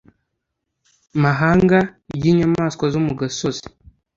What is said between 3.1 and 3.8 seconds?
gasozi